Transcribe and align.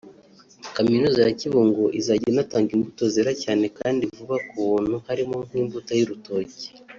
Kaminuza 0.75 1.19
ya 1.23 1.33
Kibungo 1.39 1.83
izajya 1.99 2.27
inatanga 2.33 2.69
imbuto 2.75 3.03
zera 3.13 3.31
cyane 3.43 3.65
kandi 3.79 4.03
vuba 4.15 4.37
ku 4.47 4.57
buntu 4.69 4.95
harimo 5.07 5.35
nk’imbuto 5.47 5.91
y’urutoki 5.99 6.65